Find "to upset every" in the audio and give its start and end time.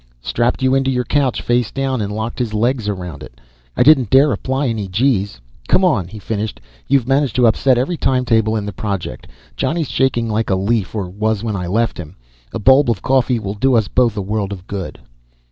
7.35-7.97